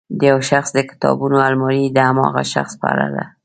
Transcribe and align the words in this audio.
د 0.19 0.21
یو 0.31 0.39
شخص 0.49 0.69
د 0.73 0.79
کتابونو 0.89 1.35
المارۍ 1.47 1.83
د 1.91 1.97
هماغه 2.09 2.43
شخص 2.53 2.73
په 2.81 2.87
اړه. 2.93 3.23